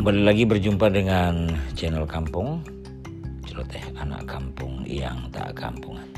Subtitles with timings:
[0.00, 1.44] Kembali lagi berjumpa dengan
[1.76, 2.64] channel Kampung.
[3.44, 6.08] Celoteh anak kampung yang tak kampungan.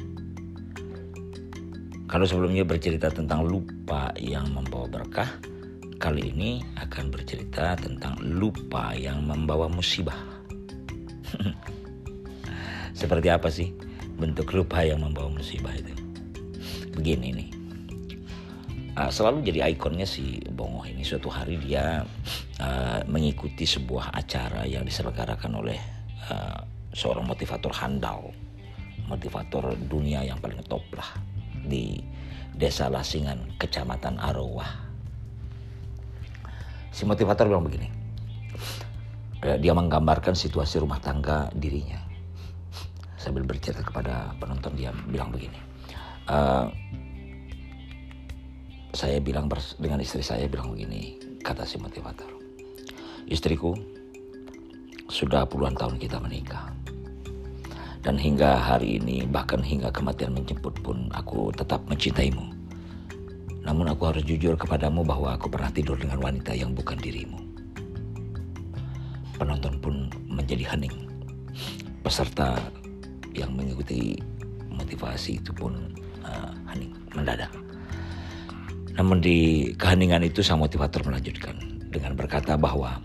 [2.07, 5.27] Kalau sebelumnya bercerita tentang lupa yang membawa berkah
[5.99, 10.15] Kali ini akan bercerita tentang lupa yang membawa musibah.
[13.03, 13.75] Seperti apa sih
[14.15, 15.91] bentuk lupa yang membawa musibah itu?
[16.95, 17.51] Begini nih.
[18.95, 21.03] Uh, selalu jadi ikonnya si Bongo ini.
[21.03, 22.07] Suatu hari dia
[22.63, 25.79] uh, mengikuti sebuah acara yang diselenggarakan oleh
[26.31, 26.63] uh,
[26.95, 28.31] seorang motivator handal
[29.11, 31.11] motivator dunia yang paling top lah
[31.67, 31.99] di
[32.55, 34.71] desa Lasingan kecamatan Arowah
[36.95, 37.91] si motivator bilang begini
[39.59, 41.99] dia menggambarkan situasi rumah tangga dirinya
[43.19, 45.59] sambil bercerita kepada penonton dia bilang begini
[46.31, 46.71] uh,
[48.93, 49.49] saya bilang
[49.81, 52.42] dengan istri saya bilang begini, kata si motivator.
[53.31, 53.77] Istriku,
[55.13, 56.73] sudah puluhan tahun kita menikah.
[58.03, 62.43] Dan hingga hari ini, bahkan hingga kematian menjemput pun aku tetap mencintaimu.
[63.63, 67.39] Namun aku harus jujur kepadamu bahwa aku pernah tidur dengan wanita yang bukan dirimu.
[69.39, 71.07] Penonton pun menjadi hening.
[72.03, 72.59] Peserta
[73.31, 74.19] yang mengikuti
[74.67, 75.95] motivasi itu pun
[76.27, 77.55] uh, hening, mendadak.
[78.99, 81.55] Namun di keheningan itu sang motivator melanjutkan
[81.89, 82.99] dengan berkata bahwa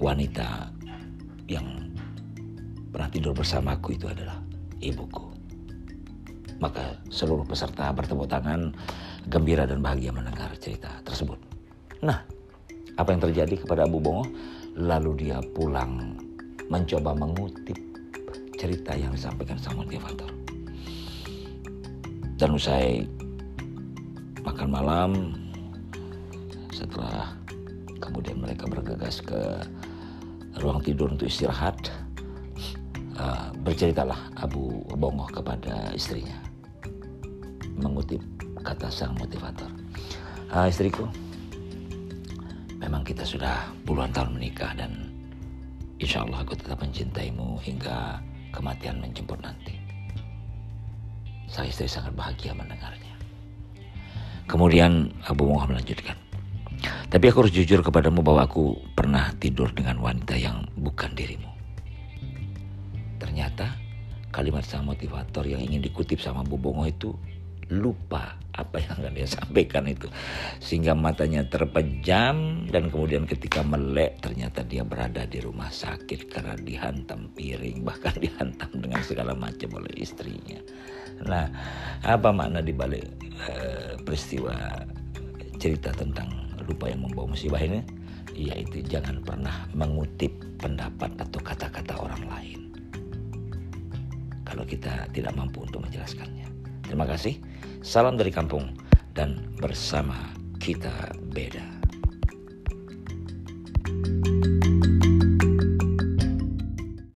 [0.00, 0.72] wanita
[1.44, 1.92] yang
[2.88, 4.40] pernah tidur bersamaku itu adalah
[4.80, 5.28] ibuku.
[6.60, 8.72] Maka seluruh peserta bertepuk tangan
[9.28, 11.36] gembira dan bahagia mendengar cerita tersebut.
[12.00, 12.24] Nah,
[12.96, 14.24] apa yang terjadi kepada Abu Bongo?
[14.76, 16.16] Lalu dia pulang
[16.72, 17.76] mencoba mengutip
[18.56, 20.28] cerita yang disampaikan sang motivator.
[22.40, 23.04] Dan usai
[24.40, 25.10] makan malam
[26.72, 27.36] setelah
[28.00, 29.60] kemudian mereka bergegas ke
[30.58, 31.76] ruang tidur untuk istirahat
[33.14, 36.34] uh, berceritalah Abu Bongoh kepada istrinya
[37.78, 38.18] mengutip
[38.66, 39.70] kata sang motivator
[40.50, 41.06] uh, istriku
[42.82, 45.14] memang kita sudah puluhan tahun menikah dan
[46.02, 48.18] insya Allah aku tetap mencintaimu hingga
[48.50, 49.78] kematian menjemput nanti
[51.46, 53.10] saya istri sangat bahagia mendengarnya
[54.50, 56.18] Kemudian Abu Muhammad melanjutkan.
[57.10, 61.50] Tapi aku harus jujur kepadamu bahwa aku pernah tidur dengan wanita yang bukan dirimu.
[63.18, 63.66] Ternyata
[64.30, 67.10] kalimat sang motivator yang ingin dikutip sama Bu Bongo itu
[67.70, 70.06] lupa apa yang akan dia sampaikan itu.
[70.62, 77.30] Sehingga matanya terpejam dan kemudian ketika melek ternyata dia berada di rumah sakit karena dihantam
[77.34, 80.62] piring bahkan dihantam dengan segala macam oleh istrinya.
[81.26, 81.46] Nah,
[82.06, 83.02] apa makna dibalik
[83.50, 84.54] uh, peristiwa
[85.60, 86.39] cerita tentang
[86.70, 87.82] lupa yang membawa musibah ini?
[88.38, 90.30] Yaitu jangan pernah mengutip
[90.62, 92.60] pendapat atau kata-kata orang lain.
[94.46, 96.46] Kalau kita tidak mampu untuk menjelaskannya.
[96.86, 97.38] Terima kasih.
[97.82, 98.74] Salam dari kampung
[99.14, 100.16] dan bersama
[100.62, 101.82] kita beda.
[103.90, 104.19] thank you